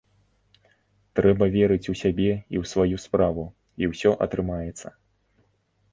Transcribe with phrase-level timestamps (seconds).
[1.19, 3.43] Трэба верыць у сябе і ў сваю справу,
[3.85, 4.87] і ўсё атрымаецца.